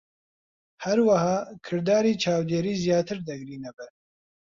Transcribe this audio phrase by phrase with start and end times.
[0.85, 3.89] هەروەها، کرداری چاودێری زیاتر دەگرینە بەر.